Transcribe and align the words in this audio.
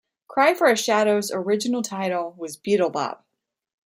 "Cry 0.27 0.55
for 0.55 0.65
a 0.65 0.75
Shadow"'s 0.75 1.29
original 1.31 1.83
title 1.83 2.33
was 2.35 2.57
"Beatle 2.57 2.91
Bop". 2.91 3.23